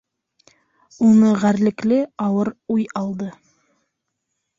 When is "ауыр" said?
2.29-2.51